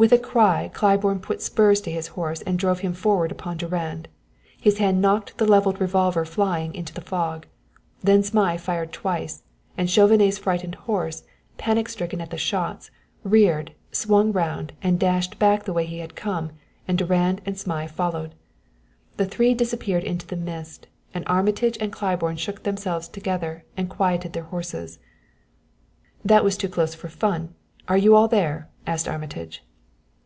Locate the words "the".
5.36-5.44, 6.94-7.02, 12.30-12.38, 15.64-15.72, 19.18-19.26, 20.26-20.34